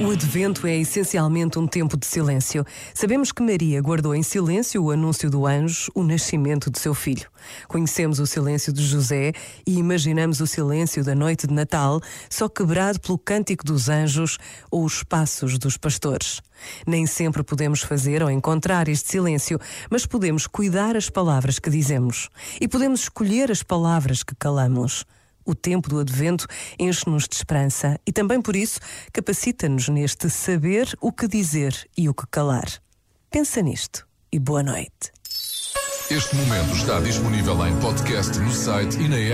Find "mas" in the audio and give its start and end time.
19.88-20.04